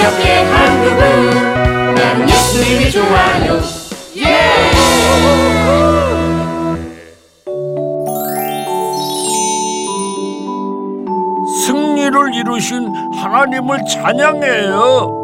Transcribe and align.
기억해 0.00 0.44
한국은 0.44 1.94
나는 1.94 2.28
예수님이 2.28 2.90
좋아요 2.90 3.60
예! 4.16 4.50
승리를 11.66 12.34
이루신 12.34 12.92
하나님을 13.14 13.78
찬양해요. 13.86 15.18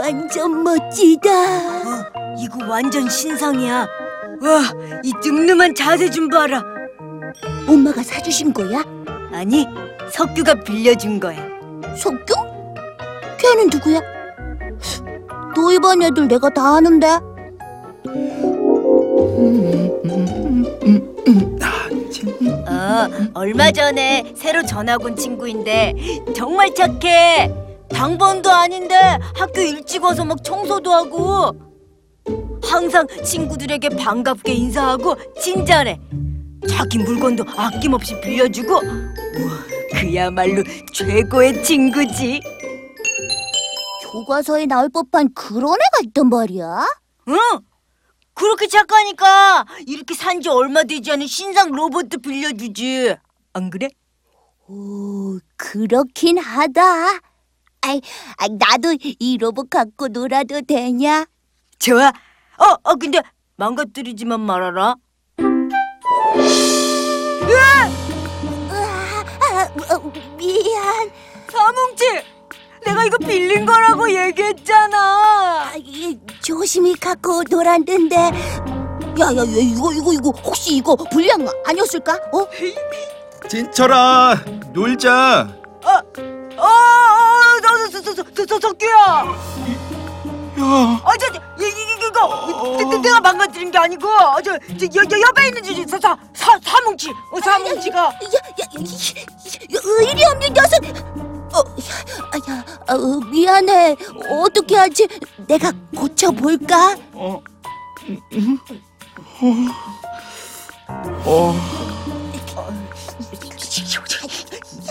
완전 0.00 0.62
멋지다. 0.62 1.30
이거 2.38 2.66
완전 2.68 3.08
신상이야. 3.08 3.86
와, 4.40 4.62
이 5.02 5.12
늠름한 5.22 5.74
자세 5.74 6.10
좀 6.10 6.28
봐라. 6.28 6.77
엄마가 7.68 8.02
사주신 8.02 8.52
거야? 8.52 8.82
아니, 9.32 9.66
석규가 10.10 10.54
빌려준 10.64 11.20
거야. 11.20 11.38
석규? 11.96 12.34
걔는 13.38 13.68
누구야? 13.70 14.00
너희 15.54 15.78
반 15.78 16.00
애들 16.02 16.28
내가 16.28 16.48
다 16.50 16.76
아는데. 16.76 17.08
어, 22.66 23.08
얼마 23.34 23.70
전에 23.70 24.32
새로 24.36 24.64
전학 24.64 25.04
온 25.04 25.14
친구인데 25.16 25.94
정말 26.34 26.74
착해. 26.74 27.52
당번도 27.90 28.50
아닌데 28.50 28.94
학교 29.34 29.60
일찍 29.60 30.04
와서 30.04 30.24
막 30.24 30.42
청소도 30.44 30.92
하고 30.92 31.52
항상 32.62 33.06
친구들에게 33.24 33.90
반갑게 33.90 34.52
인사하고 34.52 35.16
친절해. 35.40 35.98
자기 36.66 36.98
물건도 36.98 37.44
아낌없이 37.56 38.20
빌려주고 38.20 38.74
우와, 38.74 39.58
그야말로 39.92 40.62
최고의 40.92 41.62
친구지. 41.62 42.40
교과서에 44.10 44.66
나올 44.66 44.88
법한 44.88 45.34
그런 45.34 45.74
애가 45.74 46.06
있단 46.06 46.28
말이야? 46.28 46.86
응? 47.28 47.36
그렇게 48.34 48.66
착하니까 48.66 49.66
이렇게 49.86 50.14
산 50.14 50.40
지 50.40 50.48
얼마 50.48 50.84
되지 50.84 51.12
않은 51.12 51.26
신상 51.26 51.70
로봇도 51.72 52.18
빌려주지. 52.20 53.16
안 53.52 53.70
그래? 53.70 53.88
오, 54.68 55.38
그렇긴 55.56 56.38
하다. 56.38 56.82
아이, 57.82 58.00
아이, 58.36 58.48
나도 58.58 58.96
이 59.00 59.38
로봇 59.38 59.68
갖고 59.70 60.08
놀아도 60.08 60.60
되냐? 60.62 61.26
좋아. 61.78 62.08
어, 62.08 62.64
어, 62.82 62.94
근데 62.96 63.20
망가뜨리지만 63.56 64.40
말아라. 64.40 64.94
으아, 66.36 67.90
아, 68.70 69.68
어, 69.94 70.12
미안. 70.36 71.10
사뭉치, 71.50 72.22
내가 72.84 73.04
이거 73.04 73.16
빌린 73.18 73.64
거라고 73.64 74.10
얘기했잖아. 74.10 74.98
아, 74.98 75.72
이, 75.76 76.18
조심히 76.42 76.94
갖고 76.94 77.42
놀았는데. 77.48 78.16
야, 78.16 79.24
야, 79.24 79.36
야, 79.38 79.42
이거, 79.44 79.92
이거, 79.92 80.12
이거, 80.12 80.30
혹시 80.44 80.76
이거 80.76 80.94
불량 80.94 81.46
아니었을까? 81.66 82.14
어? 82.32 82.46
진철아 83.48 84.36
놀자 84.72 85.48
어, 85.84 85.90
어, 85.90 86.62
어, 86.62 86.68
저, 87.62 87.88
저, 87.90 88.00
저, 88.02 88.14
저, 88.14 88.22
저, 88.34 88.46
저, 88.46 88.60
석규야. 88.60 88.96
야 90.58 90.62
어, 91.04 91.10
저, 91.18 91.32
저, 91.32 91.40
이, 91.58 91.64
이, 91.64 91.87
내, 93.08 93.14
내가 93.14 93.20
망가뜨린 93.20 93.70
게 93.70 93.78
아니고, 93.78 94.06
어, 94.08 94.40
저, 94.42 94.52
저, 94.58 94.86
여, 94.94 95.02
여, 95.02 95.20
옆에 95.28 95.48
있는 95.48 95.62
저, 95.62 95.74
저, 95.86 95.98
사, 95.98 96.16
사, 96.34 96.58
사뭉치, 96.62 97.08
어, 97.10 97.40
사뭉치가. 97.42 97.98
야, 98.04 98.10
야, 98.10 98.66
이- 98.78 98.82
이- 98.82 99.78
의리 99.82 100.24
없는 100.24 100.52
녀석! 100.52 100.84
어, 101.54 101.64
야, 102.50 102.54
야, 102.54 102.64
어, 102.94 102.96
미안해. 103.30 103.96
어떻게 104.30 104.76
하지? 104.76 105.08
내가 105.46 105.72
고쳐볼까? 105.96 106.96
어, 107.14 107.40
음, 108.08 108.18
음, 109.42 109.68
어, 111.24 111.54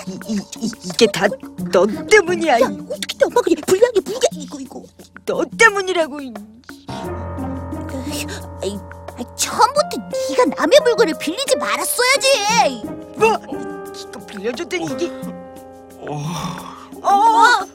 이, 0.08 0.14
이, 0.34 0.40
이, 0.60 0.72
이게 0.86 1.06
다 1.08 1.28
너 1.72 1.86
때문이야. 1.86 2.62
야, 2.62 2.66
어떻게 2.66 3.26
엄마 3.26 3.42
그냥 3.42 3.62
불량이 3.68 4.00
불량 4.04 4.22
이거 4.34 4.58
이거. 4.60 4.84
너 5.26 5.44
때문이라고. 5.58 6.20
이. 8.22 8.26
아이, 8.64 8.80
아이, 9.18 9.26
처음부터 9.36 9.98
네가 10.30 10.46
남의 10.58 10.80
물건을 10.84 11.14
빌리지 11.20 11.56
말았어야지. 11.58 12.84
뭐? 13.18 13.38
이거 13.96 14.26
빌려줬더니 14.26 14.86
이게. 14.86 15.12
어, 16.00 16.24
어, 17.02 17.66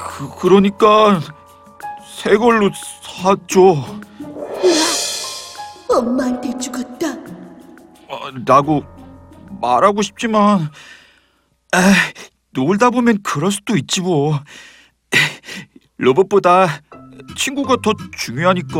그 0.00 0.28
그러니까 0.38 1.20
새 2.22 2.36
걸로 2.36 2.70
사줘 3.02 3.84
엄마한테 5.88 6.56
죽었다. 6.58 7.08
어, 8.08 8.30
라고 8.46 8.82
말하고 9.60 10.02
싶지만 10.02 10.70
에이, 11.74 11.82
놀다 12.50 12.90
보면 12.90 13.22
그럴 13.22 13.50
수도 13.50 13.76
있지 13.76 14.00
뭐 14.00 14.40
로봇보다 15.96 16.80
친구가 17.36 17.76
더 17.82 17.92
중요하니까 18.16 18.74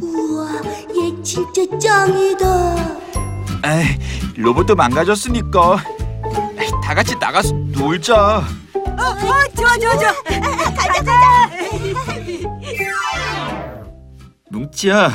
우와, 0.00 0.60
얘 0.96 1.22
진짜 1.22 1.62
짱이다. 1.78 2.76
에이, 3.66 3.98
로봇도 4.36 4.74
망가졌으니까 4.74 5.82
에이, 6.58 6.70
다 6.82 6.94
같이 6.94 7.14
나가서 7.16 7.52
놀자 7.52 8.14
어, 8.36 8.40
어, 9.02 9.16
좋아, 9.56 9.78
좋아, 9.78 9.96
좋아. 9.98 10.12
가자, 10.76 11.02
가자. 11.02 11.50
뭉치야 14.50 15.10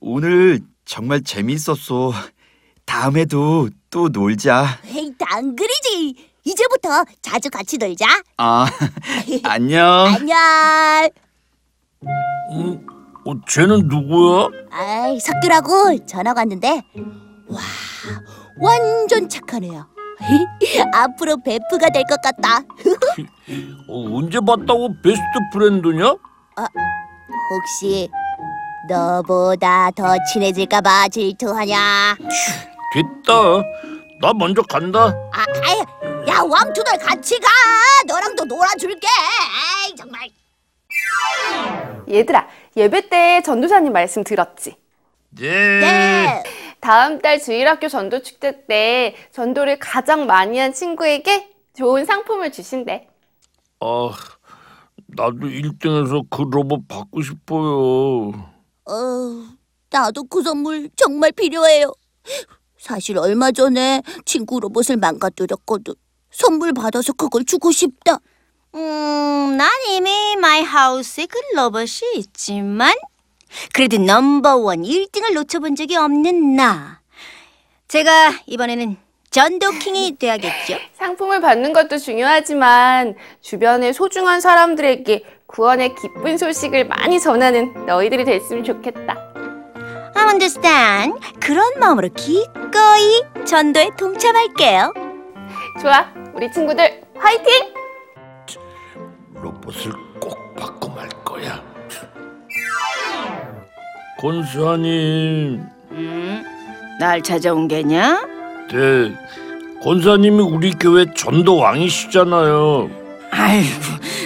오늘 0.00 0.60
정말 0.84 1.22
재밌었어 1.22 2.12
다음에도 2.84 3.68
또 3.90 4.08
놀자 4.08 4.78
에이, 4.86 5.12
안 5.26 5.56
그리지. 5.56 6.33
이제부터 6.44 7.04
자주 7.22 7.48
같이 7.50 7.78
놀자. 7.78 8.06
아 8.36 8.66
안녕 9.44 10.06
안녕. 10.06 10.38
음, 12.52 12.86
어, 13.26 13.32
쟤는 13.48 13.88
누구야? 13.88 14.48
아이, 14.70 15.18
석규라고 15.18 16.04
전화 16.06 16.34
왔는데 16.36 16.82
와, 17.48 17.60
완전 18.60 19.28
착한 19.28 19.64
애야. 19.64 19.86
앞으로 20.94 21.38
베프가 21.42 21.88
될 21.90 22.04
것 22.04 22.20
같다. 22.20 22.58
어, 23.88 24.16
언제 24.16 24.38
봤다고 24.40 24.94
베스트 25.02 25.22
프렌드냐? 25.52 26.14
혹시 27.50 28.08
너보다 28.88 29.90
더 29.92 30.14
친해질까 30.32 30.80
봐 30.82 31.08
질투하냐? 31.08 32.16
됐다. 32.92 33.32
나 34.24 34.32
먼저 34.32 34.62
간다. 34.62 35.14
아, 35.34 35.44
아이, 35.66 35.78
야, 36.28 36.40
왕투들 36.40 36.96
같이 36.98 37.38
가. 37.38 37.46
너랑도 38.06 38.46
놀아줄게. 38.46 39.06
에이, 39.86 39.94
정말. 39.94 40.30
얘들아, 42.10 42.48
예배 42.74 43.10
때 43.10 43.42
전도사님 43.42 43.92
말씀 43.92 44.24
들었지? 44.24 44.78
네. 45.28 45.50
네. 45.80 46.42
다음 46.80 47.20
달 47.20 47.38
주일학교 47.38 47.86
전도 47.88 48.22
축제 48.22 48.64
때 48.64 49.14
전도를 49.32 49.78
가장 49.78 50.24
많이 50.24 50.58
한 50.58 50.72
친구에게 50.72 51.50
좋은 51.76 52.06
상품을 52.06 52.50
주신대. 52.50 53.06
아, 53.80 54.10
나도 55.08 55.48
1등해서 55.48 56.24
그 56.30 56.46
로봇 56.50 56.88
받고 56.88 57.20
싶어요. 57.20 58.28
어, 58.86 58.94
나도 59.90 60.24
그 60.24 60.42
선물 60.42 60.88
정말 60.96 61.30
필요해요. 61.32 61.92
사실 62.84 63.16
얼마 63.16 63.50
전에 63.50 64.02
친구 64.26 64.60
로봇을 64.60 64.98
망가뜨렸거든. 64.98 65.94
선물 66.30 66.74
받아서 66.74 67.14
그걸 67.14 67.46
주고 67.46 67.72
싶다. 67.72 68.18
음, 68.74 69.56
난 69.56 69.70
이미 69.88 70.36
my 70.36 70.62
house에 70.62 71.24
그 71.24 71.38
로봇이 71.56 72.16
있지만 72.16 72.92
그래도 73.72 73.96
number 73.96 74.53
one 74.53 74.82
1등을 74.82 75.32
놓쳐본 75.32 75.76
적이 75.76 75.96
없는 75.96 76.56
나. 76.56 77.00
제가 77.88 78.34
이번에는 78.46 78.98
전도킹이 79.30 80.16
돼야겠죠? 80.20 80.76
상품을 80.92 81.40
받는 81.40 81.72
것도 81.72 81.96
중요하지만 81.96 83.14
주변의 83.40 83.94
소중한 83.94 84.42
사람들에게 84.42 85.24
구원의 85.46 85.94
기쁜 85.94 86.36
소식을 86.36 86.88
많이 86.88 87.18
전하는 87.18 87.86
너희들이 87.86 88.26
됐으면 88.26 88.62
좋겠다. 88.62 89.32
I 90.16 90.28
understand. 90.28 91.18
그런 91.40 91.78
마음으로 91.78 92.10
기꺼이 92.14 93.44
전도에 93.46 93.90
동참할게요. 93.98 94.92
좋아, 95.80 96.06
우리 96.34 96.52
친구들 96.52 97.00
화이팅! 97.16 97.72
로봇을 99.32 99.92
꼭 100.20 100.54
바꿔 100.54 100.90
말 100.90 101.08
거야. 101.24 101.62
권사님, 104.20 105.64
음, 105.92 106.44
날 107.00 107.22
찾아온 107.22 107.68
게냐? 107.68 108.20
네, 108.70 109.16
권사님이 109.82 110.42
우리 110.42 110.72
교회 110.74 111.06
전도 111.14 111.56
왕이시잖아요. 111.56 112.90
아이고 113.30 113.80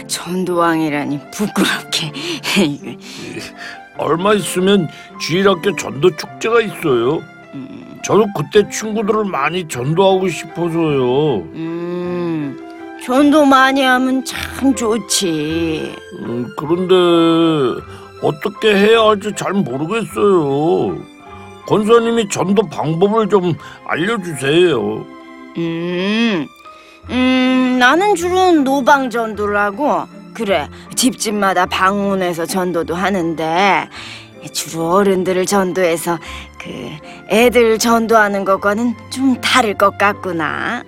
전도왕이라니 0.08 1.30
부끄럽게. 1.30 2.12
얼마 3.98 4.34
있으면 4.34 4.88
주일학교 5.20 5.76
전도 5.76 6.16
축제가 6.16 6.60
있어요. 6.60 7.22
저도 8.08 8.26
그때 8.34 8.66
친구들을 8.70 9.26
많이 9.26 9.68
전도하고 9.68 10.30
싶어서요. 10.30 11.40
음, 11.52 12.58
전도 13.04 13.44
많이 13.44 13.82
하면 13.82 14.24
참 14.24 14.74
좋지. 14.74 15.94
음, 16.20 16.48
그런데 16.56 16.94
어떻게 18.22 18.74
해야 18.74 19.02
할지 19.02 19.30
잘 19.36 19.52
모르겠어요. 19.52 20.96
권사님이 21.66 22.30
전도 22.30 22.62
방법을 22.70 23.28
좀 23.28 23.52
알려주세요. 23.86 25.04
음, 25.58 26.46
음, 27.10 27.76
나는 27.78 28.14
주로 28.14 28.52
노방 28.52 29.10
전도를 29.10 29.54
하고, 29.58 30.06
그래, 30.32 30.66
집집마다 30.94 31.66
방문해서 31.66 32.46
전도도 32.46 32.94
하는데, 32.94 33.86
주로 34.52 34.92
어른들을 34.92 35.46
전도해서 35.46 36.18
그 36.58 36.70
애들 37.28 37.78
전도하는 37.78 38.44
것과는 38.44 38.94
좀 39.10 39.40
다를 39.40 39.74
것 39.74 39.98
같구나. 39.98 40.84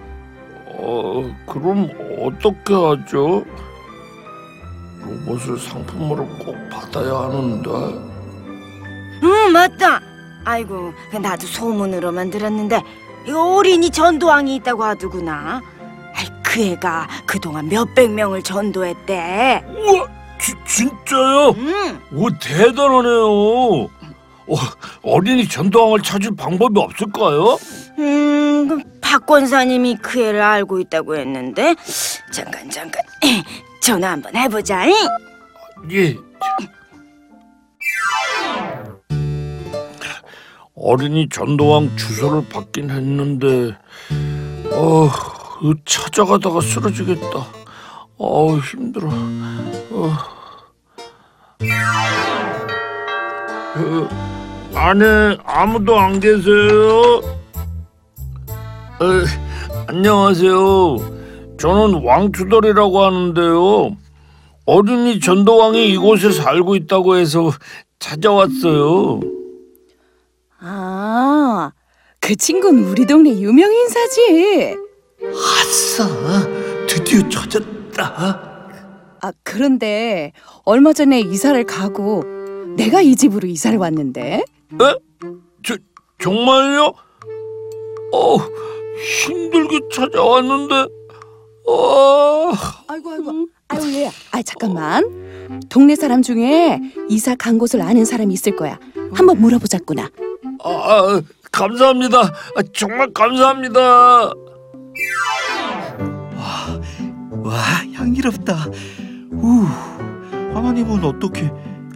어, 0.66 1.30
그럼 1.46 1.90
어떻게 2.20 2.74
하죠? 2.74 3.44
로봇을 5.02 5.58
상품으로 5.58 6.26
꼭 6.44 6.56
받아야 6.70 7.20
하는데. 7.22 7.70
응, 9.22 9.52
맞다. 9.52 10.00
아이고, 10.44 10.92
나도 11.20 11.46
소문으로만 11.46 12.30
들었는데, 12.30 12.82
이 13.26 13.30
어린이 13.30 13.90
전도왕이 13.90 14.56
있다고 14.56 14.84
하더구나. 14.84 15.60
아이, 16.14 16.26
그 16.42 16.62
애가 16.62 17.08
그동안 17.26 17.68
몇백 17.68 18.10
명을 18.10 18.42
전도했대. 18.42 19.64
우와, 19.68 20.06
지, 20.40 20.54
진짜요? 20.66 21.54
응. 21.56 22.00
오, 22.12 22.30
대단하네요. 22.38 23.88
어, 24.52 24.56
어린이 25.02 25.46
전도왕을 25.46 26.02
찾을 26.02 26.34
방법이 26.34 26.78
없을까요? 26.80 27.58
음, 27.98 28.68
그박 28.68 29.26
권사님이 29.26 29.96
그 30.02 30.20
애를 30.20 30.40
알고 30.42 30.80
있다고 30.80 31.16
했는데 31.16 31.76
잠깐 32.32 32.68
잠깐 32.70 33.02
전화 33.80 34.10
한번 34.12 34.34
해보자. 34.34 34.86
잉? 34.86 34.94
예. 35.92 36.16
어린이 40.74 41.28
전도왕 41.28 41.94
주소를 41.96 42.48
받긴 42.48 42.88
했는데, 42.90 43.76
어, 44.72 45.10
이거 45.62 45.74
찾아가다가 45.84 46.60
쓰러지겠다. 46.62 47.59
어, 48.22 48.54
힘들어. 48.58 49.08
어. 49.08 50.12
어, 53.76 54.08
안에 54.74 55.38
아무도 55.42 55.98
안 55.98 56.20
계세요? 56.20 57.22
어, 59.00 59.04
안녕하세요. 59.86 60.96
저는 61.58 62.02
왕투덜이라고 62.04 63.02
하는데요. 63.02 63.96
어린이 64.66 65.18
전도왕이 65.18 65.88
이곳에 65.90 66.30
살고 66.30 66.76
있다고 66.76 67.16
해서 67.16 67.50
찾아왔어요. 68.00 69.20
아, 70.58 71.72
그 72.20 72.36
친구는 72.36 72.84
우리 72.84 73.06
동네 73.06 73.30
유명 73.30 73.72
인사지. 73.72 74.76
아싸, 75.24 76.06
드디어 76.86 77.26
찾았 77.30 77.79
다. 77.90 78.40
아, 79.22 79.32
그런데 79.42 80.32
얼마 80.64 80.92
전에 80.92 81.20
이사를 81.20 81.62
가고 81.64 82.22
내가 82.76 83.00
이 83.02 83.16
집으로 83.16 83.46
이사를 83.48 83.78
왔는데. 83.78 84.42
에? 84.42 84.94
저, 85.64 85.76
정말요? 86.18 86.92
어, 88.12 88.36
힘들게 89.26 89.80
찾아왔는데, 89.92 90.74
어, 91.66 92.50
아이고 92.88 93.10
아이고. 93.10 93.46
아유 93.68 93.94
얘. 93.94 94.10
아 94.32 94.42
잠깐만. 94.42 95.60
동네 95.68 95.94
사람 95.96 96.22
중에 96.22 96.80
이사 97.08 97.34
간 97.34 97.58
곳을 97.58 97.82
아는 97.82 98.04
사람이 98.04 98.32
있을 98.34 98.56
거야. 98.56 98.78
한번 99.12 99.40
물어보자꾸나. 99.40 100.08
아, 100.64 101.22
감사합니다. 101.52 102.18
아, 102.20 102.62
정말 102.72 103.12
감사합니다. 103.12 104.32
와 107.50 107.56
향기롭다. 107.94 108.66
우 109.32 109.64
하나님은 110.54 111.04
어떻게 111.04 111.50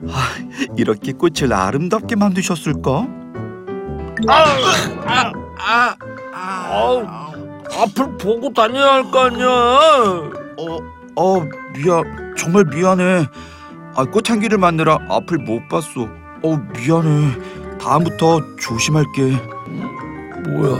아, 0.09 0.29
이렇게 0.77 1.13
꽃을 1.13 1.53
아름답게 1.53 2.17
만드셨을까? 2.17 3.07
아, 4.29 5.33
아, 5.59 5.97
아우, 6.33 7.05
앞을 7.83 8.17
보고 8.19 8.53
다녀야 8.53 8.95
할 8.95 9.11
거 9.11 9.21
아니야. 9.27 9.47
어, 9.47 10.79
어 11.17 11.41
미안 11.75 12.35
정말 12.37 12.65
미안해. 12.65 13.27
아, 13.97 14.05
꽃향기를 14.05 14.59
맡느라 14.59 14.99
앞을 15.09 15.39
못 15.39 15.69
봤어. 15.69 16.09
어 16.43 16.57
미안해. 16.77 17.79
다음부터 17.81 18.41
조심할게. 18.57 19.23
뭐야, 20.49 20.77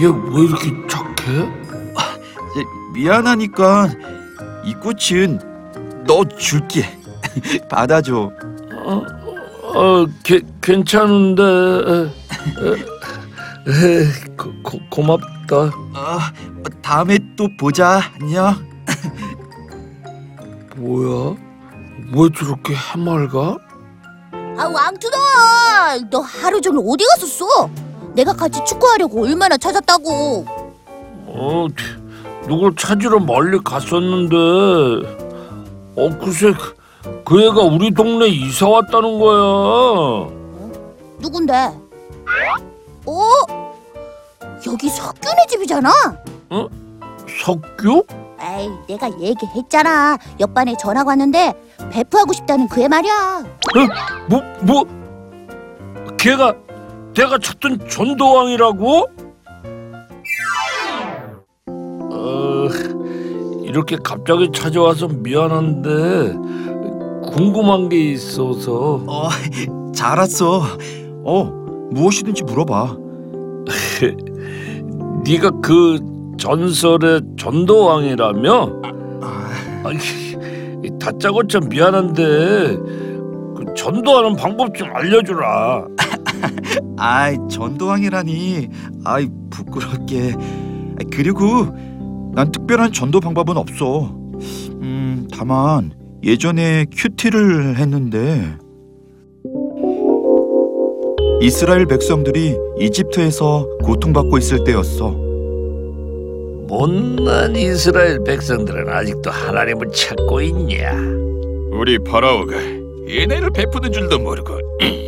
얘 0.00 0.06
왜 0.06 0.42
이렇게 0.44 0.70
착해? 0.88 1.61
미안하니까 2.92 3.88
이 4.64 4.74
꽃은 4.74 6.04
너 6.06 6.24
줄게. 6.24 6.84
받아줘. 7.68 8.30
어, 8.84 9.02
어 9.62 10.06
게, 10.22 10.40
괜찮은데. 10.60 11.42
에, 11.42 12.10
에, 12.66 14.02
에, 14.02 14.04
고, 14.36 14.52
고, 14.62 14.78
고맙다. 14.90 15.70
아, 15.94 16.32
다음에 16.82 17.18
또 17.36 17.48
보자. 17.58 18.00
안녕. 18.20 18.54
뭐야? 20.76 21.36
왜 22.14 22.28
저렇게 22.36 22.74
해맑아? 22.74 23.56
아 24.58 24.66
왕투덜 24.66 26.10
너 26.10 26.20
하루 26.20 26.60
종일 26.60 26.82
어디 26.86 27.04
갔었어? 27.06 27.70
내가 28.14 28.34
같이 28.34 28.62
축구하려고 28.64 29.24
얼마나 29.24 29.56
찾았다고 29.56 30.44
어, 31.26 31.66
누굴 32.46 32.74
찾으러 32.76 33.20
멀리 33.20 33.58
갔었는데, 33.58 34.36
어, 35.96 36.18
글쎄, 36.18 36.52
그, 36.52 37.22
그 37.24 37.42
애가 37.42 37.62
우리 37.62 37.92
동네 37.92 38.26
이사 38.28 38.68
왔다는 38.68 39.18
거야. 39.18 40.28
누군데? 41.20 41.54
어? 43.06 43.62
여기 44.66 44.88
석균의 44.88 45.46
집이잖아 45.48 45.90
석규? 47.44 48.04
에이 48.40 48.70
내가 48.88 49.10
얘기했잖아 49.20 50.16
옆반에 50.40 50.76
전화가 50.76 51.10
왔는데 51.10 51.52
배프하고 51.90 52.32
싶다는 52.32 52.68
그애 52.68 52.86
말이야 52.88 53.44
뭐, 54.28 54.42
뭐? 54.60 54.84
걔가 56.16 56.54
내가 57.14 57.38
찾던 57.38 57.88
전도왕이라고? 57.88 59.06
이렇게 63.72 63.96
갑자기 64.04 64.50
찾아와서 64.52 65.08
미안한데 65.08 66.34
궁금한 67.32 67.88
게 67.88 68.12
있어서 68.12 69.02
어, 69.06 69.28
잘 69.94 70.18
왔어. 70.18 70.62
어, 71.24 71.44
무엇이든지 71.90 72.44
물어봐. 72.44 72.98
네가 75.24 75.52
그 75.62 75.98
전설의 76.36 77.22
전도왕이라며? 77.38 78.72
아이, 79.84 79.96
다짜고짜 81.00 81.60
미안한데 81.60 82.76
그 82.76 83.64
전도하는 83.74 84.36
방법 84.36 84.74
좀 84.74 84.90
알려주라. 84.92 85.86
아이, 86.98 87.38
전도왕이라니. 87.50 88.68
아이, 89.04 89.28
부끄럽게. 89.48 90.34
아이, 90.36 91.06
그리고 91.10 91.68
난 92.34 92.50
특별한 92.50 92.92
전도 92.92 93.20
방법은 93.20 93.56
없어. 93.58 94.06
음, 94.80 95.28
다만 95.32 95.92
예전에 96.22 96.86
큐티를 96.90 97.76
했는데 97.76 98.56
이스라엘 101.42 101.86
백성들이 101.86 102.56
이집트에서 102.80 103.68
고통받고 103.82 104.38
있을 104.38 104.64
때였어. 104.64 105.10
못난 106.68 107.54
이스라엘 107.54 108.24
백성들은 108.24 108.88
아직도 108.88 109.30
하나님을 109.30 109.90
찾고 109.92 110.40
있냐? 110.40 110.92
우리 111.72 111.98
파라오가 111.98 112.52
그, 112.56 113.06
은혜를 113.10 113.50
베푸는 113.50 113.92
줄도 113.92 114.20
모르고 114.20 114.58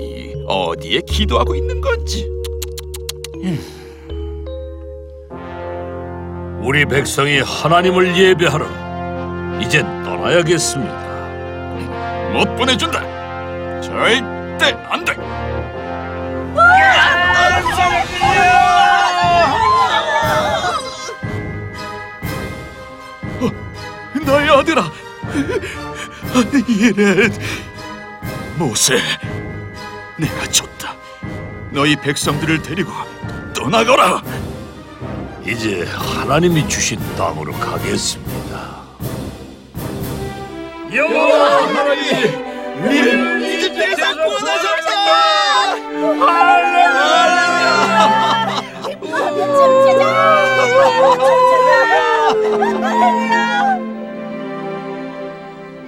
어디에 0.47 1.01
기도하고 1.07 1.55
있는 1.55 1.81
건지 1.81 2.29
우리 6.65 6.87
백성이 6.87 7.41
하나님을 7.41 8.17
예배하러 8.17 9.61
이젠 9.61 9.85
떠나야겠습니다. 10.03 10.95
못 12.33 12.57
보내준다. 12.57 13.01
절대 13.83 14.73
안 14.89 15.05
돼. 15.05 15.13
어, 23.41 23.51
나의 24.25 24.49
아들아, 24.49 24.91
이래 26.67 27.29
모세, 28.57 28.97
내가 30.17 30.47
졌다. 30.47 30.95
너희 31.73 31.95
백성들을 31.95 32.63
데리고 32.63 32.91
떠나거라. 33.53 34.23
이제 35.47 35.85
하나님이 35.85 36.67
주신 36.69 36.99
땅으로 37.17 37.53
가겠습니다. 37.53 38.83
여호와 40.93 41.67
하나님, 41.67 43.43
이제 43.43 43.73
대상 43.75 44.15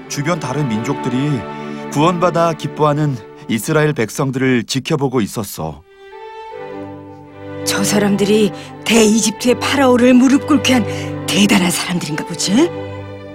주변 0.09 0.41
다른 0.41 0.67
민족들이 0.69 1.31
구원받아 1.93 2.55
기뻐하는 2.55 3.17
이스라엘 3.49 3.93
백성들을 3.93 4.65
지켜보고 4.65 5.21
있었어. 5.21 5.83
저 7.77 7.85
사람들이 7.85 8.53
대이집트의 8.87 9.61
파라오를 9.61 10.15
무릎 10.15 10.47
꿇게 10.47 10.73
한 10.73 11.27
대단한 11.27 11.71
사람들인가 11.71 12.25
보지? 12.25 12.71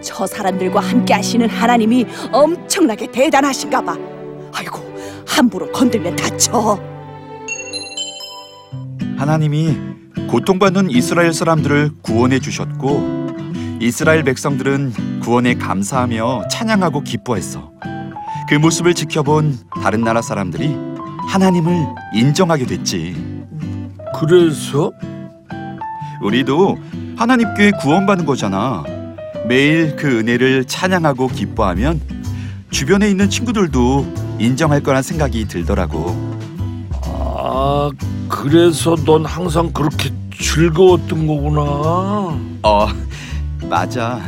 저 0.01 0.25
사람들과 0.25 0.79
함께 0.79 1.13
하시는 1.13 1.47
하나님이 1.47 2.07
엄청나게 2.31 3.11
대단하신가 3.11 3.83
봐. 3.83 3.95
아이고, 4.51 4.79
함부로 5.27 5.71
건들면 5.71 6.15
다쳐. 6.15 6.79
하나님이 9.15 9.77
고통받는 10.27 10.89
이스라엘 10.89 11.33
사람들을 11.33 11.91
구원해 12.01 12.39
주셨고 12.39 13.27
이스라엘 13.79 14.23
백성들은 14.23 15.19
구원에 15.21 15.53
감사하며 15.53 16.47
찬양하고 16.49 17.01
기뻐했어. 17.01 17.71
그 18.49 18.55
모습을 18.55 18.95
지켜본 18.95 19.59
다른 19.83 20.01
나라 20.01 20.23
사람들이 20.23 20.75
하나님을 21.27 21.85
인정하게 22.15 22.65
됐지. 22.65 23.30
그래서 24.19 24.91
우리도 26.21 26.77
하나님께 27.17 27.71
구원받는 27.81 28.25
거잖아. 28.25 28.83
매일 29.47 29.95
그 29.95 30.19
은혜를 30.19 30.65
찬양하고 30.65 31.27
기뻐하면 31.27 31.99
주변에 32.69 33.09
있는 33.09 33.29
친구들도 33.29 34.37
인정할 34.39 34.81
거란 34.81 35.03
생각이 35.03 35.47
들더라고. 35.47 36.31
아 37.03 37.89
그래서 38.29 38.95
넌 38.95 39.25
항상 39.25 39.71
그렇게 39.73 40.11
즐거웠던 40.39 41.27
거구나. 41.27 41.61
어, 42.63 42.87
맞아. 43.69 44.21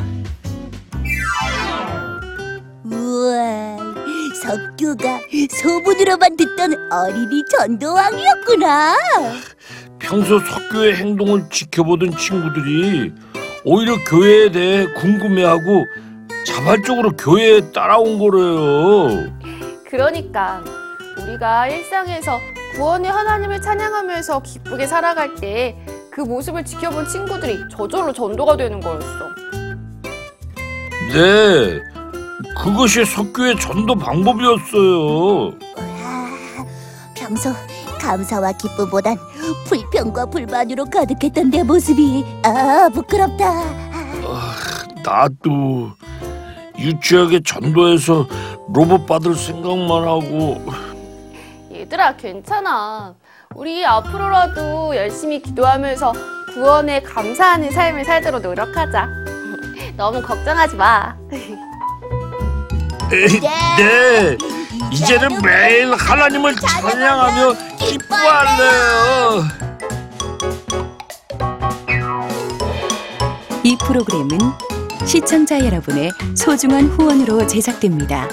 석규가 4.43 5.19
소문으로만 5.50 6.35
듣던 6.35 6.91
어린이 6.91 7.43
전도왕이었구나. 7.57 8.95
평소 10.00 10.39
석교의 10.39 10.95
행동을 10.95 11.50
지켜보던 11.50 12.17
친구들이 12.17 13.13
오히려 13.63 13.95
교회에 14.05 14.51
대해 14.51 14.85
궁금해하고 14.93 15.85
자발적으로 16.45 17.12
교회에 17.12 17.71
따라온 17.71 18.19
거래요. 18.19 19.31
그러니까 19.89 20.62
우리가 21.21 21.67
일상에서 21.67 22.38
구원의 22.75 23.09
하나님을 23.09 23.62
찬양하면서 23.62 24.41
기쁘게 24.41 24.88
살아갈 24.88 25.35
때 25.35 25.77
그 26.15 26.21
모습을 26.21 26.63
지켜본 26.63 27.07
친구들이 27.07 27.57
저절로 27.71 28.13
전도가 28.13 28.55
되는 28.55 28.79
거였어. 28.79 29.29
네, 31.12 31.81
그것이 32.57 33.05
석교의 33.05 33.59
전도 33.59 33.95
방법이었어요. 33.95 35.51
아, 35.77 36.65
평소 37.15 37.51
감사와 38.00 38.51
기쁨보단 38.53 39.15
불평과 39.65 40.25
불만으로 40.25 40.85
가득했던 40.85 41.50
내 41.51 41.63
모습이 41.63 42.25
아 42.43 42.89
부끄럽다. 42.93 43.63
나도 45.03 45.91
유치하게 46.77 47.41
전도해서 47.43 48.27
로봇 48.73 49.05
받을 49.05 49.35
생각만 49.35 50.03
하고 50.03 50.62
얘들아 51.71 52.15
괜찮아. 52.17 53.13
우리 53.55 53.85
앞으로라도 53.85 54.95
열심히 54.95 55.41
기도하면서 55.41 56.12
구원에 56.53 57.01
감사하는 57.01 57.71
삶을 57.71 58.03
살도록 58.05 58.41
노력하자. 58.41 59.07
너무 59.95 60.21
걱정하지 60.21 60.75
마. 60.75 61.15
네, 63.77 64.38
이제는 64.91 65.41
매일 65.43 65.93
하나님을 65.93 66.55
찬양하며 66.55 67.53
기뻐할래요. 67.79 69.43
이 73.63 73.77
프로그램은 73.77 74.39
시청자 75.05 75.60
여러분의 75.63 76.10
소중한 76.36 76.88
후원으로 76.88 77.46
제작됩니다. 77.46 78.27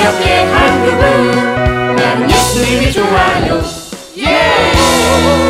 우리 0.00 0.06
옆에 0.06 0.44
한 0.44 0.82
그분 0.82 1.96
나는 1.96 2.30
예수님이 2.30 2.90
좋아요. 2.90 3.62
예 4.16 5.49